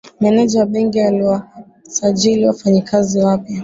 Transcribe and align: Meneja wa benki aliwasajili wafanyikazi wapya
Meneja 0.19 0.59
wa 0.59 0.65
benki 0.65 0.99
aliwasajili 0.99 2.45
wafanyikazi 2.45 3.19
wapya 3.19 3.59